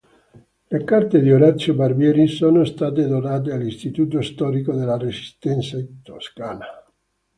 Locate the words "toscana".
6.01-6.65